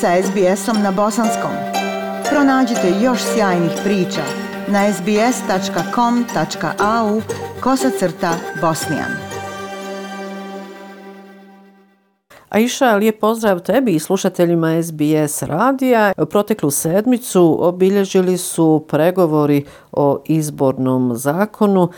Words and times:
sa 0.00 0.08
SBS-om 0.22 0.82
na 0.82 0.92
bosanskom. 0.92 1.50
Pronađite 2.30 2.92
još 3.02 3.18
sjajnih 3.34 3.70
priča 3.84 4.22
na 4.68 4.92
sbs.com.au 4.92 6.40
kosacrta 7.60 8.34
bosnijan. 8.60 9.10
Aisha, 12.48 12.96
lijep 12.96 13.20
pozdrav 13.20 13.60
tebi 13.60 13.94
i 13.94 13.98
slušateljima 13.98 14.82
SBS 14.82 15.42
radija. 15.42 16.12
Proteklu 16.30 16.70
sedmicu 16.70 17.56
obilježili 17.60 18.38
su 18.38 18.84
pregovori 18.88 19.64
o 19.92 20.22
izbornom 20.26 21.12
zakonu 21.14 21.90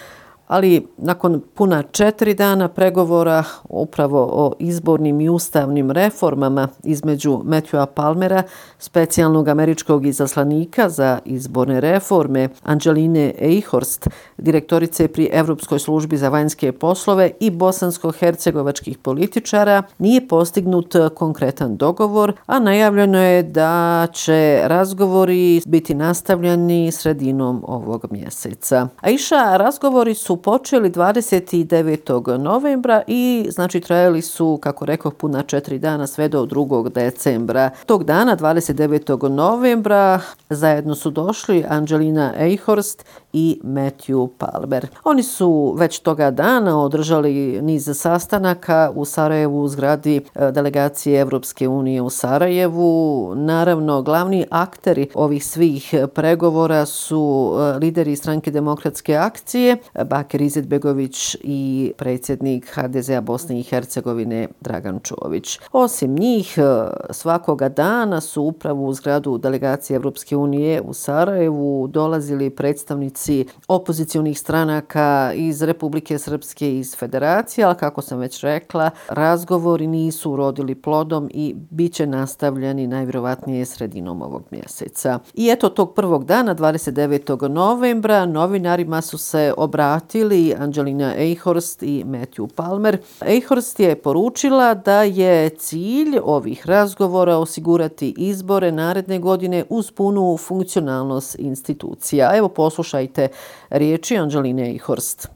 ali 0.49 0.87
nakon 0.97 1.43
puna 1.55 1.83
četiri 1.83 2.35
dana 2.35 2.69
pregovora 2.69 3.45
upravo 3.69 4.29
o 4.33 4.53
izbornim 4.59 5.21
i 5.21 5.29
ustavnim 5.29 5.91
reformama 5.91 6.69
između 6.85 7.31
Matthewa 7.31 7.87
Palmera, 7.87 8.43
specijalnog 8.79 9.49
američkog 9.49 10.07
izaslanika 10.07 10.89
za 10.89 11.19
izborne 11.25 11.81
reforme, 11.81 12.49
Angeline 12.63 13.35
Eichhorst, 13.39 14.09
direktorice 14.39 15.09
pri 15.09 15.29
Evropskoj 15.33 15.79
službi 15.79 16.17
za 16.17 16.29
vanjske 16.29 16.73
poslove 16.73 17.31
i 17.41 17.51
bosansko-hercegovačkih 17.51 18.99
političara, 18.99 19.83
nije 19.99 20.29
postignut 20.29 20.95
konkretan 21.15 21.77
dogovor, 21.77 22.33
a 22.47 22.59
najavljeno 22.59 23.23
je 23.23 23.43
da 23.43 24.07
će 24.13 24.61
razgovori 24.65 25.63
biti 25.67 25.95
nastavljeni 25.95 26.93
sredinom 26.93 27.65
ovog 27.67 28.07
mjeseca. 28.11 28.89
Aisha, 29.01 29.57
razgovori 29.57 30.15
su 30.15 30.38
počeli 30.43 30.91
29. 30.91 32.39
novembra 32.39 33.03
i 33.07 33.47
znači 33.51 33.81
trajali 33.81 34.23
su, 34.23 34.59
kako 34.63 34.87
rekao, 34.87 35.11
puna 35.11 35.43
četiri 35.43 35.79
dana 35.79 36.07
sve 36.07 36.29
do 36.29 36.47
2. 36.47 36.89
decembra. 36.89 37.71
Tog 37.87 38.05
dana, 38.05 38.37
29. 38.37 39.29
novembra, 39.29 40.21
zajedno 40.51 40.95
su 40.95 41.11
došli 41.11 41.65
Angelina 41.69 42.35
Eichhorst 42.39 43.05
i 43.33 43.61
Matthew 43.65 44.29
Palmer. 44.39 44.87
Oni 45.05 45.23
su 45.23 45.75
već 45.79 45.99
toga 45.99 46.31
dana 46.31 46.83
održali 46.83 47.63
niz 47.63 47.91
sastanaka 47.95 48.93
u 48.95 49.05
Sarajevu 49.05 49.63
u 49.63 49.69
zgradi 49.69 50.17
e, 50.17 50.53
delegacije 50.53 51.21
Evropske 51.21 51.69
unije 51.69 52.03
u 52.03 52.11
Sarajevu. 52.11 53.33
Naravno, 53.37 54.03
glavni 54.03 54.47
akteri 54.51 55.09
ovih 55.15 55.47
svih 55.47 55.95
pregovora 56.15 56.87
su 56.87 57.53
e, 57.59 57.79
lideri 57.79 58.17
stranke 58.17 58.51
demokratske 58.51 59.17
akcije, 59.17 59.77
Bakir 60.05 60.41
Izetbegović 60.41 61.37
i 61.41 61.93
predsjednik 61.97 62.71
HDZ-a 62.75 63.21
Bosne 63.21 63.61
i 63.61 63.63
Hercegovine 63.63 64.49
Dragan 64.61 65.01
Čović. 65.01 65.59
Osim 65.73 66.15
njih, 66.15 66.59
e, 66.59 66.63
svakoga 67.11 67.69
dana 67.69 68.21
su 68.21 68.43
upravo 68.43 68.85
u 68.85 68.93
zgradu 68.93 69.39
delegacije 69.39 69.97
Evropske 69.97 70.37
unije 70.37 70.81
u 70.81 70.95
Sarajevu 70.95 71.89
dolazili 71.89 72.51
predstavnici 72.51 73.18
predstavnici 73.19 73.45
opozicionih 73.69 74.39
stranaka 74.39 75.33
iz 75.35 75.63
Republike 75.63 76.19
Srpske 76.19 76.73
i 76.73 76.79
iz 76.79 76.97
Federacije, 76.97 77.65
ali 77.65 77.77
kako 77.77 78.03
sam 78.03 78.19
već 78.19 78.41
rekla, 78.41 78.91
razgovori 79.09 79.87
nisu 79.87 80.33
urodili 80.33 80.75
plodom 80.75 81.31
i 81.35 81.55
bit 81.71 81.93
će 81.93 82.07
nastavljeni 82.07 82.87
najvjerovatnije 82.87 83.65
sredinom 83.65 84.23
ovog 84.23 84.43
mjeseca. 84.51 85.19
I 85.35 85.51
eto 85.51 85.69
tog 85.69 85.95
prvog 85.95 86.25
dana, 86.25 86.55
29. 86.55 87.49
novembra, 87.49 88.27
novinarima 88.27 89.01
su 89.01 89.19
se 89.19 89.55
obratili 89.57 90.55
Angelina 90.59 91.15
Eichhorst 91.17 91.83
i 91.83 92.05
Matthew 92.07 92.49
Palmer. 92.55 92.99
Eichhorst 93.21 93.81
je 93.81 93.97
poručila 93.97 94.75
da 94.75 95.03
je 95.03 95.51
cilj 95.51 96.19
ovih 96.23 96.67
razgovora 96.67 97.37
osigurati 97.37 98.15
izbore 98.17 98.73
naredne 98.73 99.19
godine 99.19 99.65
uz 99.69 99.91
punu 99.91 100.37
funkcionalnost 100.37 101.37
institucija. 101.39 102.37
Evo 102.37 102.49
poslušaj 102.49 103.08
poslušajte 103.09 103.29
riječi 103.71 104.17
Anđeline 104.17 104.73
i 104.73 104.79
Horst. 104.79 105.29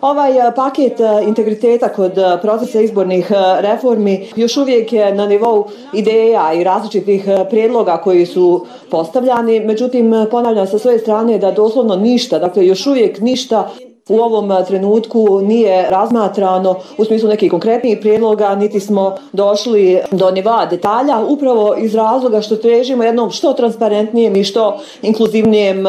Ovaj 0.00 0.48
e, 0.48 0.52
paket 0.56 1.00
e, 1.00 1.24
integriteta 1.26 1.88
kod 1.88 2.18
e, 2.18 2.38
procesa 2.42 2.80
izbornih 2.80 3.32
reformi 3.60 4.28
još 4.36 4.56
uvijek 4.56 4.92
je 4.92 5.14
na 5.14 5.26
nivou 5.26 5.66
ideja 5.92 6.52
i 6.52 6.64
različitih 6.64 7.24
prijedloga 7.50 7.96
koji 7.96 8.26
su 8.26 8.66
postavljani. 8.90 9.60
Međutim, 9.60 10.12
ponavljam 10.30 10.66
sa 10.66 10.78
svoje 10.78 10.98
strane 10.98 11.38
da 11.38 11.50
doslovno 11.50 11.96
ništa, 11.96 12.38
dakle 12.38 12.66
još 12.66 12.86
uvijek 12.86 13.20
ništa 13.20 13.70
u 14.08 14.18
ovom 14.20 14.64
trenutku 14.66 15.40
nije 15.42 15.90
razmatrano 15.90 16.76
u 16.98 17.04
smislu 17.04 17.28
nekih 17.28 17.50
konkretnih 17.50 17.98
prijedloga, 18.00 18.54
niti 18.54 18.80
smo 18.80 19.16
došli 19.32 20.00
do 20.10 20.30
nivoa 20.30 20.66
detalja, 20.66 21.24
upravo 21.28 21.74
iz 21.78 21.94
razloga 21.94 22.40
što 22.40 22.56
težimo 22.56 23.04
jednom 23.04 23.30
što 23.30 23.52
transparentnijem 23.52 24.36
i 24.36 24.44
što 24.44 24.78
inkluzivnijem 25.02 25.84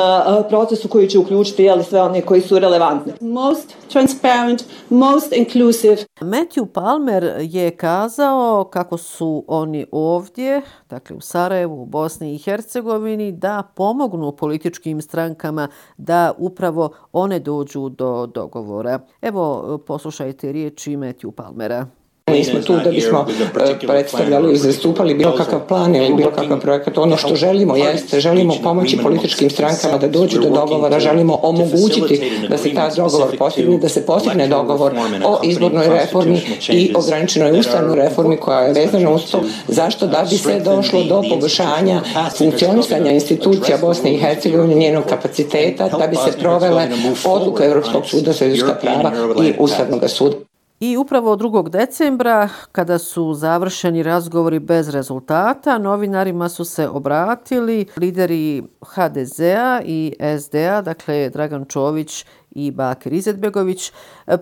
procesu 0.50 0.88
koji 0.88 1.10
će 1.10 1.20
uključiti 1.20 1.64
jeli, 1.64 1.84
sve 1.84 2.02
one 2.02 2.22
koji 2.22 2.42
su 2.42 2.60
relevantne. 2.60 3.14
Most 3.22 3.76
transparent, 3.92 4.64
most 4.90 5.34
inclusive. 5.36 5.98
Matthew 6.22 6.66
Palmer 6.66 7.34
je 7.40 7.72
kazao 7.72 8.64
kako 8.64 8.98
su 8.98 9.44
oni 9.48 9.86
ovdje, 9.92 10.62
dakle 10.90 11.16
u 11.16 11.22
Sarajevu, 11.22 11.82
u 11.82 11.86
Bosni 11.86 12.36
i 12.36 12.38
Hercegovini, 12.38 13.32
da 13.32 13.64
pomognu 13.76 14.32
političkim 14.32 15.02
strankama 15.02 15.68
da 15.98 16.32
upravo 16.38 16.90
one 17.12 17.40
dođu 17.40 17.90
do 17.90 18.07
dogovora. 18.34 19.00
Evo, 19.22 19.78
poslušajte 19.88 20.52
riječi 20.52 20.92
Matthew 20.92 21.32
Palmera. 21.32 21.86
Mi 22.32 22.44
smo 22.44 22.60
tu 22.60 22.74
da 22.84 22.90
bismo 22.90 23.26
e, 23.70 23.88
predstavljali 23.88 24.54
i 24.54 24.58
zastupali 24.58 25.14
bilo 25.14 25.36
kakav 25.36 25.68
plan 25.68 25.96
ili 25.96 26.14
bilo 26.14 26.32
kakav 26.32 26.60
projekat. 26.60 26.98
Ono 26.98 27.18
što 27.18 27.36
želimo 27.36 27.76
jeste, 27.76 28.20
želimo 28.20 28.54
pomoći 28.64 28.98
političkim 28.98 29.50
strankama 29.50 29.98
da 29.98 30.08
dođu 30.08 30.40
do 30.40 30.50
dogovora, 30.50 31.00
želimo 31.00 31.40
omogućiti 31.44 32.32
da 32.50 32.58
se 32.58 32.74
ta 32.74 32.90
dogovor 32.96 33.38
postigne, 33.38 33.78
da 33.78 33.90
se 33.90 34.06
postigne 34.06 34.48
dogovor 34.48 34.94
o 35.26 35.40
izbornoj 35.44 35.88
reformi 35.88 36.42
i 36.70 36.94
ograničenoj 36.96 37.60
ustavnoj 37.60 37.96
reformi 37.96 38.38
koja 38.38 38.60
je 38.60 38.74
vezana 38.74 39.12
uz 39.12 39.32
to. 39.32 39.42
Zašto? 39.68 40.08
Da 40.08 40.26
bi 40.30 40.38
se 40.38 40.60
došlo 40.60 41.04
do 41.04 41.24
poboljšanja 41.30 42.02
funkcionisanja 42.38 43.12
institucija 43.12 43.78
Bosne 43.78 44.14
i 44.14 44.18
Hercegovine, 44.18 44.76
njenog 44.76 45.04
kapaciteta, 45.06 45.90
da 45.90 46.08
bi 46.08 46.16
se 46.16 46.40
provele 46.40 46.88
odluke 47.26 47.64
Evropskog 47.64 48.06
suda 48.06 48.32
za 48.32 48.46
ljudska 48.46 48.74
prava 48.74 49.12
i 49.44 49.54
Ustavnog 49.60 50.02
suda. 50.08 50.47
I 50.80 50.98
upravo 50.98 51.36
2. 51.36 51.70
decembra, 51.70 52.50
kada 52.72 52.98
su 52.98 53.34
završeni 53.34 54.04
razgovori 54.04 54.60
bez 54.60 54.90
rezultata, 54.90 55.78
novinarima 55.78 56.50
su 56.50 56.66
se 56.66 56.90
obratili 56.90 57.86
lideri 57.98 58.64
HDZ-a 58.82 59.82
i 59.86 60.14
SD-a, 60.40 60.82
dakle 60.82 61.30
Dragan 61.30 61.66
Čović 61.66 62.26
i 62.58 62.72
Bakir 62.72 63.14
Izetbegović. 63.14 63.92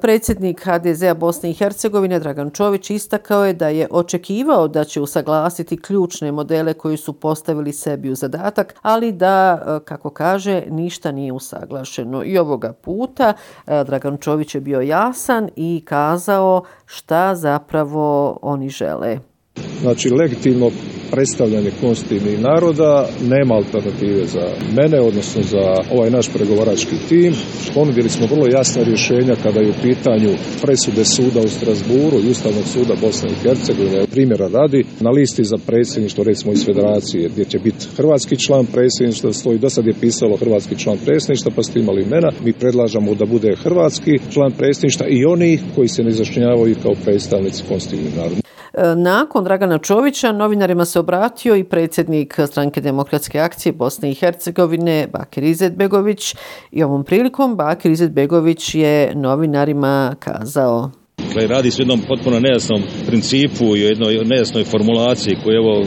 Predsjednik 0.01 0.61
HDZ-a 0.65 1.13
Bosne 1.13 1.49
i 1.51 1.53
Hercegovine 1.53 2.19
Dragan 2.19 2.49
Čović 2.51 2.89
istakao 2.89 3.45
je 3.45 3.53
da 3.53 3.67
je 3.67 3.87
očekivao 3.91 4.67
da 4.67 4.83
će 4.83 5.01
usaglasiti 5.01 5.81
ključne 5.81 6.31
modele 6.31 6.73
koji 6.73 6.97
su 6.97 7.13
postavili 7.13 7.73
sebi 7.73 8.09
u 8.09 8.15
zadatak, 8.15 8.75
ali 8.81 9.11
da, 9.11 9.63
e, 9.67 9.85
kako 9.85 10.09
kaže, 10.09 10.63
ništa 10.69 11.11
nije 11.11 11.33
usaglašeno. 11.33 12.23
I 12.23 12.37
ovoga 12.37 12.73
puta 12.73 13.33
e, 13.67 13.83
Dragan 13.83 14.17
Čović 14.17 14.55
je 14.55 14.61
bio 14.61 14.81
jasan 14.81 15.49
i 15.55 15.83
kazao 15.85 16.63
šta 16.85 17.35
zapravo 17.35 18.39
oni 18.41 18.69
žele. 18.69 19.34
Znači, 19.81 20.09
legitimno 20.09 20.71
predstavljanje 21.11 21.71
konstitutivnih 21.81 22.41
naroda 22.41 23.09
nema 23.29 23.55
alternative 23.55 24.25
za 24.25 24.47
mene, 24.75 24.99
odnosno 24.99 25.41
za 25.43 25.65
ovaj 25.91 26.09
naš 26.09 26.29
pregovarački 26.33 26.95
tim. 27.09 27.33
Ponudili 27.73 28.09
smo 28.09 28.27
vrlo 28.27 28.47
jasna 28.47 28.83
rješenja 28.83 29.35
kada 29.43 29.59
je 29.59 29.69
u 29.69 29.81
pitanju 29.81 30.29
presude 30.61 31.05
suda 31.05 31.39
u 31.39 31.47
Strasburu 31.47 32.17
i 32.23 32.29
Ustavnog 32.29 32.63
suda 32.67 32.93
Bosne 33.01 33.29
i 33.31 33.43
Hercegovine. 33.43 34.07
Primjera 34.11 34.47
radi, 34.47 34.83
na 34.99 35.09
listi 35.09 35.43
za 35.43 35.57
predsjedništvo, 35.67 36.23
recimo 36.23 36.53
iz 36.53 36.65
federacije, 36.65 37.29
gdje 37.29 37.45
će 37.45 37.59
biti 37.59 37.85
hrvatski 37.97 38.37
član 38.37 38.65
predsjedništva, 38.65 39.33
stoji, 39.33 39.57
do 39.57 39.69
sad 39.69 39.85
je 39.87 39.93
pisalo 40.01 40.37
hrvatski 40.37 40.75
član 40.79 40.97
predsjedništva, 41.05 41.51
pa 41.55 41.63
ste 41.63 41.79
imali 41.79 42.03
imena. 42.03 42.29
Mi 42.45 42.53
predlažamo 42.53 43.15
da 43.15 43.25
bude 43.25 43.55
hrvatski 43.55 44.11
član 44.33 44.51
predsjedništva 44.51 45.07
i 45.09 45.25
oni 45.25 45.59
koji 45.75 45.87
se 45.87 46.03
ne 46.03 46.11
zašnjavaju 46.11 46.75
kao 46.83 46.93
predstavnici 47.05 47.63
konstitutivnih 47.69 48.17
naroda. 48.17 48.44
E, 48.77 48.95
nakon 48.95 49.43
Dragana 49.43 49.77
Čovića 49.77 50.31
novinarima 50.31 50.85
se 50.85 50.99
obratio 50.99 51.55
i 51.55 51.63
predsjednik 51.63 52.39
stranke 52.47 52.81
demokratske 52.81 53.39
akcije 53.39 53.73
Bosne 53.73 54.11
i 54.11 54.13
Hercegovine 54.13 55.07
Bakir 55.13 55.43
Izetbegović. 55.43 56.35
I 56.71 56.83
ovom 56.83 57.03
prilikom 57.03 57.55
Bakir 57.55 57.91
Izetbegović 57.91 58.75
je 58.75 59.15
novinarima 59.15 60.15
kazao. 60.19 60.91
Dakle, 61.17 61.47
radi 61.47 61.71
se 61.71 61.81
o 61.81 61.83
jednom 61.83 62.01
potpuno 62.07 62.39
nejasnom 62.39 62.81
principu 63.07 63.75
i 63.75 63.85
o 63.85 63.87
jednoj 63.87 64.19
nejasnoj 64.25 64.63
formulaciji 64.63 65.37
koju 65.43 65.55
evo 65.55 65.85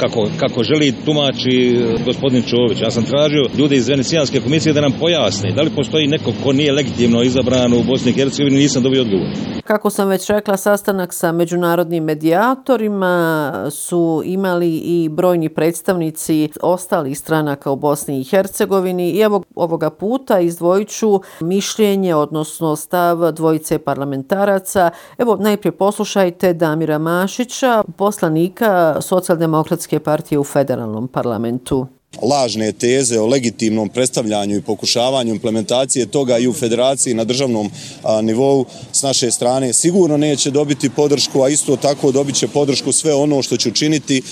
kako, 0.00 0.28
kako 0.40 0.62
želi 0.62 0.94
tumači 1.04 1.76
eh, 1.76 2.04
gospodin 2.04 2.42
Čović. 2.42 2.80
Ja 2.82 2.90
sam 2.90 3.04
tražio 3.04 3.44
ljude 3.58 3.76
iz 3.76 3.88
Venecijanske 3.88 4.40
komisije 4.40 4.72
da 4.72 4.80
nam 4.80 4.92
pojasne 5.00 5.52
da 5.52 5.62
li 5.62 5.70
postoji 5.70 6.06
neko 6.06 6.32
ko 6.44 6.52
nije 6.52 6.72
legitimno 6.72 7.22
izabran 7.22 7.72
u 7.72 7.82
Bosni 7.82 8.10
i 8.10 8.14
Hercegovini, 8.14 8.56
nisam 8.56 8.82
dobio 8.82 9.02
odgovor. 9.02 9.26
Kako 9.64 9.90
sam 9.90 10.08
već 10.08 10.30
rekla, 10.30 10.56
sastanak 10.56 11.12
sa 11.12 11.32
međunarodnim 11.32 12.04
medijatorima 12.04 13.52
su 13.70 14.22
imali 14.24 14.76
i 14.76 15.08
brojni 15.08 15.48
predstavnici 15.48 16.48
ostalih 16.62 17.18
stranaka 17.18 17.70
u 17.70 17.76
Bosni 17.76 18.20
i 18.20 18.24
Hercegovini 18.24 19.10
i 19.10 19.20
evo 19.20 19.42
ovoga 19.54 19.90
puta 19.90 20.40
izdvojiću 20.40 21.20
mišljenje, 21.40 22.14
odnosno 22.14 22.76
stav 22.76 23.32
dvojice 23.32 23.78
parlamentaraca. 23.78 24.63
Evo, 25.18 25.36
najprije 25.36 25.72
poslušajte 25.72 26.52
Damira 26.52 26.98
Mašića, 26.98 27.82
poslanika 27.96 28.96
Socijaldemokratske 29.00 29.98
partije 29.98 30.38
u 30.38 30.44
federalnom 30.44 31.08
parlamentu 31.08 31.86
lažne 32.22 32.72
teze 32.72 33.20
o 33.20 33.26
legitimnom 33.26 33.88
predstavljanju 33.88 34.56
i 34.56 34.62
pokušavanju 34.62 35.34
implementacije 35.34 36.06
toga 36.06 36.38
i 36.38 36.48
u 36.48 36.52
federaciji 36.52 37.14
na 37.14 37.24
državnom 37.24 37.70
nivou 38.22 38.64
s 38.92 39.02
naše 39.02 39.30
strane 39.30 39.72
sigurno 39.72 40.16
neće 40.16 40.50
dobiti 40.50 40.90
podršku, 40.90 41.42
a 41.42 41.48
isto 41.48 41.76
tako 41.76 42.12
dobit 42.12 42.34
će 42.34 42.48
podršku 42.48 42.92
sve 42.92 43.14
ono 43.14 43.42
što 43.42 43.56
će 43.56 43.68
učiniti 43.68 44.22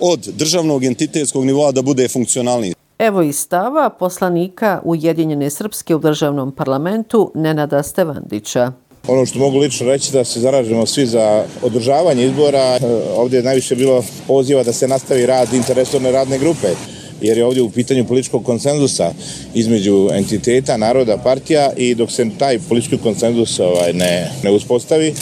od 0.00 0.18
državnog 0.18 0.84
entitetskog 0.84 1.44
nivoa 1.44 1.72
da 1.72 1.82
bude 1.82 2.08
funkcionalniji. 2.08 2.74
Evo 2.98 3.22
i 3.22 3.32
stava 3.32 3.90
poslanika 3.90 4.80
Ujedinjene 4.84 5.50
Srpske 5.50 5.94
u 5.94 5.98
državnom 5.98 6.52
parlamentu 6.52 7.32
Nenada 7.34 7.82
Stevandića. 7.82 8.72
Ono 9.08 9.26
što 9.26 9.38
mogu 9.38 9.58
lično 9.58 9.86
reći 9.86 10.12
da 10.12 10.24
se 10.24 10.40
zaražemo 10.40 10.86
svi 10.86 11.06
za 11.06 11.44
održavanje 11.62 12.24
izbora. 12.24 12.76
E, 12.76 12.80
ovdje 13.16 13.36
je 13.36 13.42
najviše 13.42 13.76
bilo 13.76 14.04
poziva 14.26 14.62
da 14.62 14.72
se 14.72 14.88
nastavi 14.88 15.26
rad 15.26 15.52
interesorne 15.54 16.12
radne 16.12 16.38
grupe 16.38 16.68
jer 17.20 17.38
je 17.38 17.44
ovdje 17.44 17.62
u 17.62 17.70
pitanju 17.70 18.04
političkog 18.04 18.44
konsenzusa 18.44 19.12
između 19.54 20.08
entiteta, 20.12 20.76
naroda, 20.76 21.16
partija 21.16 21.72
i 21.76 21.94
dok 21.94 22.10
se 22.10 22.26
taj 22.38 22.58
politički 22.68 22.98
konsenzus 22.98 23.60
ovaj, 23.60 23.92
ne, 23.92 24.30
ne 24.42 24.50
uspostavi, 24.50 25.14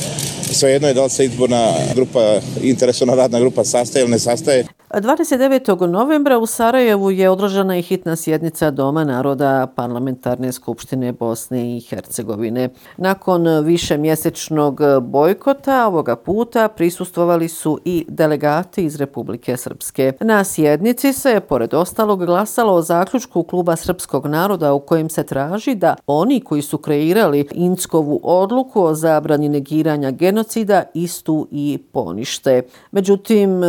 svejedno 0.53 0.89
je 0.89 0.95
da 0.95 1.05
li 1.05 1.11
se 1.11 1.25
izborna 1.25 1.73
grupa, 1.95 2.41
interesovna 2.63 3.15
radna 3.15 3.41
grupa 3.41 3.65
sastaje 3.65 4.03
ili 4.03 4.11
ne 4.11 4.19
sastaje. 4.19 4.65
29. 4.95 5.87
novembra 5.87 6.39
u 6.39 6.47
Sarajevu 6.47 7.11
je 7.11 7.31
održana 7.31 7.77
i 7.77 7.83
hitna 7.83 8.17
sjednica 8.17 8.71
Doma 8.71 9.05
naroda 9.05 9.67
Parlamentarne 9.77 10.53
skupštine 10.53 11.13
Bosne 11.13 11.77
i 11.77 11.81
Hercegovine. 11.81 12.69
Nakon 12.97 13.65
više 13.65 13.99
mjesečnog 13.99 14.81
bojkota 15.03 15.87
ovoga 15.87 16.17
puta 16.17 16.69
prisustvovali 16.69 17.49
su 17.49 17.79
i 17.85 18.05
delegati 18.09 18.85
iz 18.85 18.97
Republike 18.97 19.57
Srpske. 19.57 20.13
Na 20.21 20.45
sjednici 20.45 21.13
se, 21.13 21.41
pored 21.49 21.75
ostalog, 21.75 22.27
glasalo 22.27 22.73
o 22.73 22.83
zaključku 22.83 23.43
kluba 23.43 23.77
Srpskog 23.77 24.27
naroda 24.27 24.73
u 24.73 24.81
kojem 24.81 25.11
se 25.11 25.23
traži 25.23 25.75
da 25.75 25.95
oni 26.07 26.41
koji 26.41 26.63
su 26.63 26.79
kreirali 26.79 27.49
Inckovu 27.53 28.21
odluku 28.23 28.83
o 28.83 28.95
zabrani 28.95 29.49
negiranja 29.49 30.11
genocida 30.11 30.83
istu 30.95 31.49
i 31.51 31.79
ponište. 31.93 32.63
Međutim, 32.91 33.61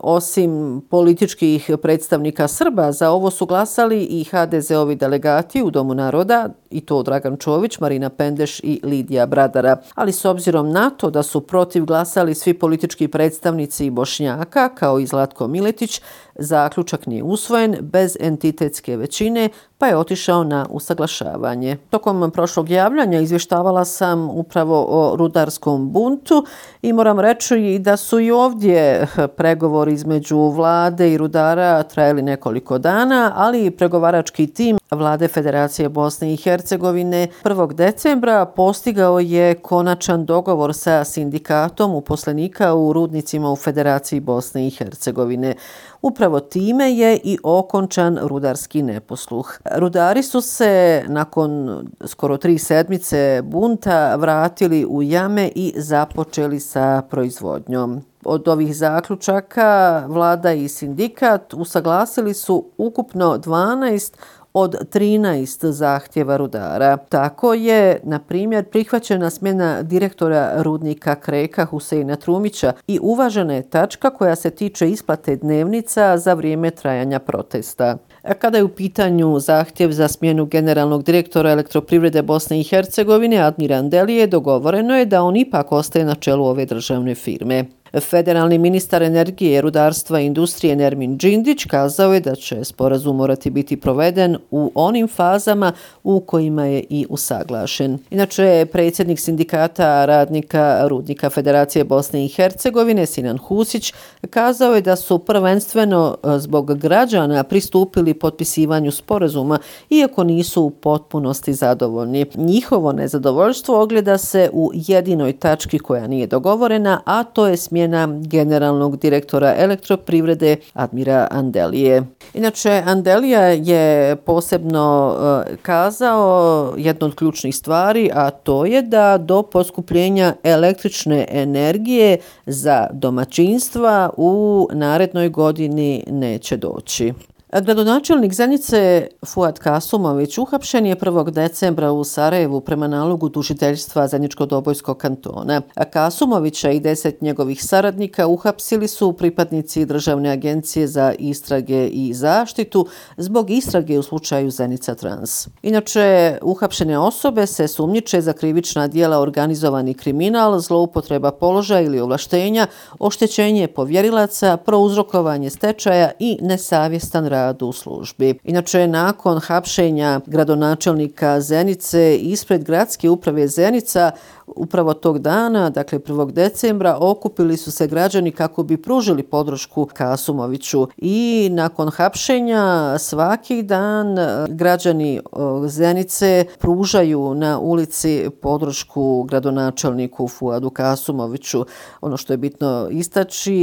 osim 0.00 0.57
političkih 0.90 1.70
predstavnika 1.82 2.48
Srba. 2.48 2.92
Za 2.92 3.10
ovo 3.10 3.30
su 3.30 3.46
glasali 3.46 4.02
i 4.02 4.24
HDZ-ovi 4.24 4.96
delegati 4.96 5.62
u 5.62 5.70
Domu 5.70 5.94
naroda, 5.94 6.48
i 6.70 6.80
to 6.80 7.02
Dragan 7.02 7.36
Čović, 7.36 7.80
Marina 7.80 8.08
Pendeš 8.10 8.60
i 8.60 8.80
Lidija 8.84 9.26
Bradara. 9.26 9.76
Ali 9.94 10.12
s 10.12 10.24
obzirom 10.24 10.70
na 10.70 10.90
to 10.90 11.10
da 11.10 11.22
su 11.22 11.40
protiv 11.40 11.84
glasali 11.84 12.34
svi 12.34 12.54
politički 12.54 13.08
predstavnici 13.08 13.90
Bošnjaka, 13.90 14.68
kao 14.68 14.98
i 14.98 15.06
Zlatko 15.06 15.48
Miletić, 15.48 16.02
zaključak 16.34 17.06
nije 17.06 17.22
usvojen 17.22 17.76
bez 17.80 18.16
entitetske 18.20 18.96
većine, 18.96 19.48
pa 19.78 19.86
je 19.86 19.96
otišao 19.96 20.44
na 20.44 20.66
usaglašavanje. 20.70 21.76
Tokom 21.90 22.30
prošlog 22.30 22.70
javljanja 22.70 23.20
izvještavala 23.20 23.84
sam 23.84 24.30
upravo 24.30 24.86
o 24.88 25.16
rudarskom 25.16 25.92
buntu 25.92 26.44
i 26.82 26.92
moram 26.92 27.20
reći 27.20 27.78
da 27.80 27.96
su 27.96 28.20
i 28.20 28.30
ovdje 28.30 29.06
pregovori 29.36 29.92
između 29.92 30.38
vlade 30.38 31.12
i 31.12 31.18
rudara 31.18 31.82
trajali 31.82 32.22
nekoliko 32.22 32.78
dana, 32.78 33.32
ali 33.36 33.66
i 33.66 33.70
pregovarački 33.70 34.46
tim 34.46 34.78
vlade 34.90 35.28
Federacije 35.28 35.88
Bosne 35.88 36.32
i 36.32 36.36
Hercegovine 36.36 36.57
Hercegovine 36.58 37.28
1. 37.44 37.74
decembra 37.74 38.46
postigao 38.46 39.20
je 39.20 39.54
konačan 39.54 40.24
dogovor 40.24 40.74
sa 40.74 41.04
sindikatom 41.04 41.94
uposlenika 41.94 42.74
u 42.74 42.92
rudnicima 42.92 43.52
u 43.52 43.56
Federaciji 43.56 44.20
Bosne 44.20 44.66
i 44.66 44.70
Hercegovine. 44.70 45.54
Upravo 46.02 46.40
time 46.40 46.92
je 46.92 47.20
i 47.24 47.38
okončan 47.42 48.18
rudarski 48.22 48.82
neposluh. 48.82 49.58
Rudari 49.74 50.22
su 50.22 50.40
se 50.40 51.04
nakon 51.08 51.82
skoro 52.06 52.36
tri 52.36 52.58
sedmice 52.58 53.42
bunta 53.44 54.16
vratili 54.16 54.86
u 54.86 55.02
jame 55.02 55.50
i 55.54 55.74
započeli 55.76 56.60
sa 56.60 57.02
proizvodnjom. 57.10 58.02
Od 58.24 58.48
ovih 58.48 58.76
zaključaka 58.76 60.04
vlada 60.08 60.52
i 60.52 60.68
sindikat 60.68 61.54
usaglasili 61.54 62.34
su 62.34 62.64
ukupno 62.78 63.38
12 63.38 64.12
od 64.58 64.74
13 64.92 65.70
zahtjeva 65.70 66.36
rudara. 66.36 66.96
Tako 66.96 67.54
je, 67.54 68.00
na 68.02 68.18
primjer, 68.18 68.64
prihvaćena 68.64 69.30
smjena 69.30 69.82
direktora 69.82 70.62
rudnika 70.62 71.14
Kreka 71.14 71.64
Huseina 71.64 72.16
Trumića 72.16 72.72
i 72.86 72.98
uvažena 73.02 73.54
je 73.54 73.70
tačka 73.70 74.10
koja 74.10 74.36
se 74.36 74.50
tiče 74.50 74.90
isplate 74.90 75.36
dnevnica 75.36 76.18
za 76.18 76.34
vrijeme 76.34 76.70
trajanja 76.70 77.18
protesta. 77.18 77.96
Kada 78.38 78.58
je 78.58 78.64
u 78.64 78.68
pitanju 78.68 79.38
zahtjev 79.38 79.90
za 79.90 80.08
smjenu 80.08 80.46
generalnog 80.46 81.02
direktora 81.02 81.50
elektroprivrede 81.50 82.22
Bosne 82.22 82.60
i 82.60 82.64
Hercegovine 82.64 83.38
Admiran 83.38 83.90
Delije, 83.90 84.26
dogovoreno 84.26 84.96
je 84.96 85.06
da 85.06 85.22
on 85.22 85.36
ipak 85.36 85.72
ostaje 85.72 86.04
na 86.04 86.14
čelu 86.14 86.44
ove 86.44 86.64
državne 86.64 87.14
firme. 87.14 87.64
Federalni 88.00 88.58
ministar 88.58 89.02
energije, 89.02 89.60
rudarstva 89.60 90.20
i 90.20 90.26
industrije 90.26 90.76
Nermin 90.76 91.18
Džindić 91.18 91.64
kazao 91.64 92.14
je 92.14 92.20
da 92.20 92.34
će 92.34 92.64
sporazum 92.64 93.16
morati 93.16 93.50
biti 93.50 93.76
proveden 93.76 94.36
u 94.50 94.72
onim 94.74 95.08
fazama 95.08 95.72
u 96.04 96.20
kojima 96.20 96.64
je 96.64 96.84
i 96.90 97.06
usaglašen. 97.08 97.98
Inače, 98.10 98.66
predsjednik 98.72 99.20
sindikata 99.20 100.04
radnika 100.04 100.86
Rudnika 100.88 101.30
Federacije 101.30 101.84
Bosne 101.84 102.24
i 102.24 102.28
Hercegovine, 102.28 103.06
Sinan 103.06 103.38
Husić, 103.38 103.92
kazao 104.30 104.74
je 104.74 104.80
da 104.80 104.96
su 104.96 105.18
prvenstveno 105.18 106.16
e, 106.24 106.38
zbog 106.38 106.78
građana 106.78 107.42
pristupili 107.42 108.14
potpisivanju 108.14 108.92
sporazuma, 108.92 109.58
iako 109.90 110.24
nisu 110.24 110.62
u 110.62 110.70
potpunosti 110.70 111.54
zadovoljni. 111.54 112.26
Njihovo 112.34 112.92
nezadovoljstvo 112.92 113.82
ogleda 113.82 114.18
se 114.18 114.50
u 114.52 114.70
jedinoj 114.74 115.32
tački 115.32 115.78
koja 115.78 116.06
nije 116.06 116.26
dogovorena, 116.26 117.00
a 117.04 117.24
to 117.24 117.46
je 117.46 117.56
smjer 117.56 117.77
smjena 117.78 118.08
generalnog 118.20 118.96
direktora 118.96 119.54
elektroprivrede 119.58 120.56
Admira 120.74 121.28
Andelije. 121.30 122.02
Inače, 122.34 122.82
Andelija 122.86 123.40
je 123.42 124.16
posebno 124.16 125.14
e, 125.46 125.56
kazao 125.62 126.74
jednu 126.76 127.06
od 127.06 127.14
ključnih 127.14 127.56
stvari, 127.56 128.10
a 128.14 128.30
to 128.30 128.64
je 128.64 128.82
da 128.82 129.18
do 129.18 129.42
poskupljenja 129.42 130.34
električne 130.42 131.26
energije 131.30 132.18
za 132.46 132.86
domaćinstva 132.92 134.10
u 134.16 134.68
narednoj 134.72 135.28
godini 135.28 136.04
neće 136.10 136.56
doći. 136.56 137.12
Gradonačelnik 137.52 138.32
Zenice 138.32 139.06
Fuad 139.26 139.58
Kasumović 139.58 140.38
uhapšen 140.38 140.86
je 140.86 140.96
1. 140.96 141.30
decembra 141.30 141.92
u 141.92 142.04
Sarajevu 142.04 142.60
prema 142.60 142.88
nalogu 142.88 143.28
tužiteljstva 143.28 144.08
Zeničko-Dobojskog 144.08 144.96
kantona. 144.96 145.62
Kasumovića 145.90 146.70
i 146.70 146.80
deset 146.80 147.20
njegovih 147.20 147.64
saradnika 147.64 148.26
uhapsili 148.26 148.88
su 148.88 149.12
pripadnici 149.12 149.86
Državne 149.86 150.30
agencije 150.30 150.86
za 150.86 151.14
istrage 151.18 151.88
i 151.88 152.14
zaštitu 152.14 152.86
zbog 153.16 153.50
istrage 153.50 153.98
u 153.98 154.02
slučaju 154.02 154.50
Zenica 154.50 154.94
Trans. 154.94 155.48
Inače, 155.62 156.38
uhapšene 156.42 156.98
osobe 156.98 157.46
se 157.46 157.68
sumnjiče 157.68 158.20
za 158.20 158.32
krivična 158.32 158.88
dijela 158.88 159.18
organizovani 159.18 159.94
kriminal, 159.94 160.58
zloupotreba 160.58 161.30
položaja 161.30 161.80
ili 161.80 162.00
ovlaštenja, 162.00 162.66
oštećenje 162.98 163.68
povjerilaca, 163.68 164.56
prouzrokovanje 164.56 165.50
stečaja 165.50 166.10
i 166.18 166.38
nesavjestan 166.40 167.26
rad 167.26 167.37
rad 167.38 167.62
u 167.62 167.72
službi. 167.72 168.38
Inače, 168.44 168.86
nakon 168.86 169.38
hapšenja 169.38 170.20
gradonačelnika 170.26 171.40
Zenice 171.40 172.16
ispred 172.16 172.64
gradske 172.64 173.10
uprave 173.10 173.48
Zenica, 173.48 174.10
Upravo 174.56 174.94
tog 174.94 175.18
dana, 175.18 175.70
dakle 175.70 175.98
1. 175.98 176.32
decembra, 176.32 176.96
okupili 177.00 177.56
su 177.56 177.72
se 177.72 177.86
građani 177.86 178.30
kako 178.30 178.62
bi 178.62 178.82
pružili 178.82 179.22
podršku 179.22 179.88
Kasumoviću 179.92 180.88
i 180.96 181.48
nakon 181.52 181.90
hapšenja 181.90 182.98
svaki 182.98 183.62
dan 183.62 184.18
e, 184.18 184.46
građani 184.48 185.16
e, 185.16 185.20
Zenice 185.66 186.44
pružaju 186.58 187.34
na 187.34 187.58
ulici 187.58 188.30
podršku 188.42 189.22
gradonačelniku 189.22 190.28
Fuadu 190.28 190.70
Kasumoviću. 190.70 191.64
Ono 192.00 192.16
što 192.16 192.32
je 192.32 192.36
bitno 192.36 192.88
istači 192.90 193.54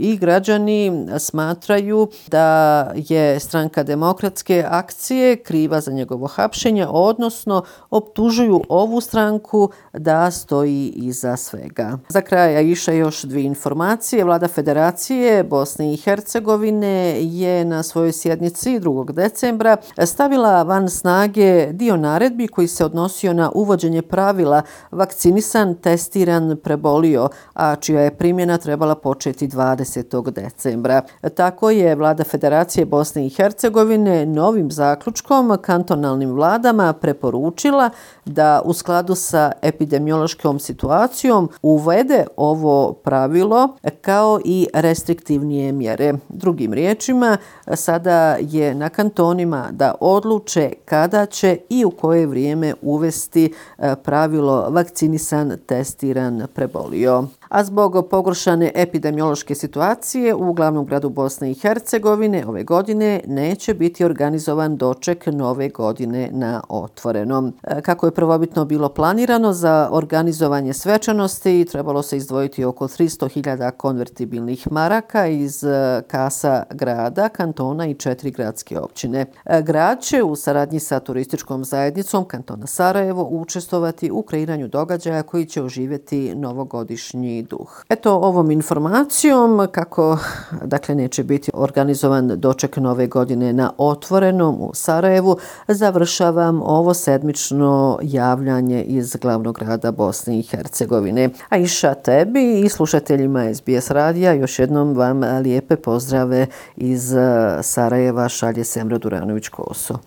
i 0.00 0.18
građani 0.20 1.06
smatraju 1.18 2.08
da 2.26 2.92
je 3.12 3.40
stranka 3.40 3.82
demokratske 3.82 4.64
akcije 4.68 5.36
kriva 5.36 5.80
za 5.80 5.92
njegovo 5.92 6.26
hapšenje, 6.26 6.86
odnosno 6.90 7.62
optužuju 7.90 8.62
ovu 8.68 9.00
stranku 9.00 9.70
da 9.92 10.30
stoji 10.30 10.88
iza 10.96 11.36
svega. 11.36 11.98
Za 12.08 12.20
kraj 12.20 12.64
iša 12.64 12.92
još 12.92 13.22
dvije 13.22 13.44
informacije. 13.44 14.24
Vlada 14.24 14.48
Federacije 14.48 15.44
Bosne 15.44 15.92
i 15.94 15.96
Hercegovine 15.96 17.16
je 17.20 17.64
na 17.64 17.82
svojoj 17.82 18.12
sjednici 18.12 18.80
2. 18.80 19.12
decembra 19.12 19.76
stavila 20.06 20.62
van 20.62 20.88
snage 20.88 21.72
dio 21.72 21.96
naredbi 21.96 22.48
koji 22.48 22.68
se 22.68 22.84
odnosio 22.84 23.32
na 23.32 23.50
uvođenje 23.54 24.02
pravila 24.02 24.62
vakcinisan, 24.90 25.74
testiran, 25.74 26.56
prebolio, 26.62 27.28
a 27.54 27.76
čija 27.76 28.00
je 28.00 28.16
primjena 28.16 28.58
trebala 28.58 28.94
početi 28.94 29.48
20. 29.48 30.30
decembra. 30.30 31.02
Tako 31.34 31.70
je 31.70 31.94
Vlada 31.94 32.24
Federacije 32.24 32.86
Bosne 32.86 33.01
i 33.16 33.28
Hercegovine 33.28 34.26
novim 34.26 34.70
zaključkom 34.70 35.58
kantonalnim 35.62 36.30
vladama 36.30 36.92
preporučila 36.92 37.90
da 38.24 38.62
u 38.64 38.72
skladu 38.72 39.14
sa 39.14 39.52
epidemiološkom 39.62 40.58
situacijom 40.58 41.48
uvede 41.62 42.26
ovo 42.36 42.92
pravilo 42.92 43.76
kao 44.00 44.40
i 44.44 44.66
restriktivnije 44.74 45.72
mjere. 45.72 46.14
Drugim 46.28 46.72
riječima, 46.72 47.36
sada 47.74 48.36
je 48.40 48.74
na 48.74 48.88
kantonima 48.88 49.68
da 49.70 49.94
odluče 50.00 50.72
kada 50.84 51.26
će 51.26 51.58
i 51.68 51.84
u 51.84 51.90
koje 51.90 52.26
vrijeme 52.26 52.74
uvesti 52.82 53.52
eh, 53.78 53.94
pravilo 54.04 54.70
vakcinisan, 54.70 55.58
testiran, 55.66 56.46
prebolio 56.54 57.24
a 57.52 57.64
zbog 57.64 58.08
pogoršane 58.10 58.72
epidemiološke 58.74 59.54
situacije 59.54 60.34
u 60.34 60.52
glavnom 60.52 60.86
gradu 60.86 61.08
Bosne 61.08 61.50
i 61.50 61.54
Hercegovine 61.54 62.46
ove 62.46 62.64
godine 62.64 63.20
neće 63.26 63.74
biti 63.74 64.04
organizovan 64.04 64.76
doček 64.76 65.26
nove 65.26 65.68
godine 65.68 66.28
na 66.32 66.62
otvorenom. 66.68 67.52
E, 67.62 67.80
kako 67.80 68.06
je 68.06 68.14
prvobitno 68.14 68.64
bilo 68.64 68.88
planirano 68.88 69.52
za 69.52 69.88
organizovanje 69.92 70.72
svečanosti, 70.72 71.66
trebalo 71.72 72.02
se 72.02 72.16
izdvojiti 72.16 72.64
oko 72.64 72.88
300.000 72.88 73.70
konvertibilnih 73.70 74.72
maraka 74.72 75.26
iz 75.26 75.64
e, 75.64 76.02
kasa 76.06 76.62
grada, 76.70 77.28
kantona 77.28 77.86
i 77.86 77.94
četiri 77.94 78.30
gradske 78.30 78.80
općine. 78.80 79.26
E, 79.44 79.62
grad 79.62 80.02
će 80.02 80.22
u 80.22 80.36
saradnji 80.36 80.80
sa 80.80 81.00
turističkom 81.00 81.64
zajednicom 81.64 82.24
kantona 82.24 82.66
Sarajevo 82.66 83.28
učestovati 83.30 84.10
u 84.10 84.22
kreiranju 84.22 84.68
događaja 84.68 85.22
koji 85.22 85.46
će 85.46 85.62
oživjeti 85.62 86.34
novogodišnji 86.34 87.41
duh. 87.42 87.84
Eto 87.88 88.14
ovom 88.14 88.50
informacijom 88.50 89.68
kako 89.72 90.18
dakle 90.64 90.94
neće 90.94 91.24
biti 91.24 91.50
organizovan 91.54 92.28
doček 92.28 92.76
nove 92.76 93.06
godine 93.06 93.52
na 93.52 93.72
otvorenom 93.78 94.56
u 94.60 94.70
Sarajevu, 94.74 95.36
završavam 95.68 96.62
ovo 96.62 96.94
sedmično 96.94 97.98
javljanje 98.02 98.82
iz 98.82 99.16
glavnog 99.16 99.58
grada 99.58 99.92
Bosne 99.92 100.38
i 100.38 100.42
Hercegovine. 100.42 101.30
A 101.48 101.56
iša 101.56 101.94
tebi 101.94 102.60
i 102.60 102.68
slušateljima 102.68 103.54
SBS 103.54 103.90
radija 103.90 104.32
još 104.32 104.58
jednom 104.58 104.94
vam 104.94 105.20
lijepe 105.22 105.76
pozdrave 105.76 106.46
iz 106.76 107.14
e, 107.14 107.58
Sarajeva 107.62 108.28
šalje 108.28 108.64
Semra 108.64 108.98
Duranović-Koso. 108.98 109.98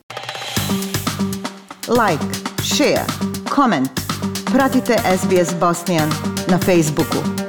Like, 1.88 2.26
share, 2.64 3.06
comment. 3.56 3.90
Pratite 4.52 4.98
SBS 5.18 5.60
Bosnian 5.60 6.35
na 6.48 6.58
Facebooku. 6.60 7.45